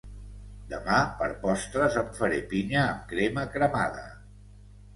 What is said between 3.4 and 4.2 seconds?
cremada